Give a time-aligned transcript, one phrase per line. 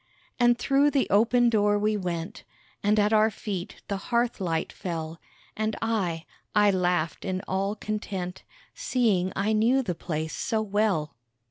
[0.39, 2.43] And through the open door we went,
[2.81, 5.21] And at our feet the hearth light fell,
[5.55, 8.41] And I I laughed in all content,
[8.73, 11.13] Seeing I knew the place so well.